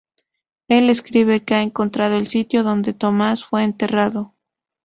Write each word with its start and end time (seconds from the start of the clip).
Él 0.67 0.89
escribe 0.89 1.43
que 1.45 1.53
ha 1.53 1.61
encontrado 1.61 2.17
el 2.17 2.25
sitio 2.27 2.63
donde 2.63 2.95
Tomás 2.95 3.45
fue 3.45 3.63
enterrado. 3.63 4.33